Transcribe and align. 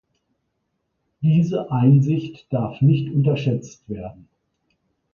Diese 1.21 1.71
Einsicht 1.71 2.51
darf 2.51 2.81
nicht 2.81 3.13
unterschätzt 3.13 3.87
werden. 3.87 4.27